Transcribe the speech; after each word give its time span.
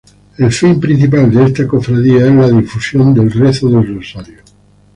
El 0.39 0.51
fin 0.51 0.79
principal 0.79 1.31
de 1.31 1.43
esta 1.43 1.67
cofradía 1.67 2.25
es 2.25 2.33
la 2.33 2.49
difusión 2.49 3.13
del 3.13 3.29
rezo 3.29 3.69
del 3.69 3.97
rosario. 3.97 4.39